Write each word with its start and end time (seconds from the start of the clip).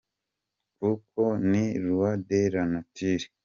Kuko 0.77 1.21
ni 1.49 1.65
loi 1.85 2.11
de 2.29 2.41
la 2.53 2.63
nature. 2.75 3.25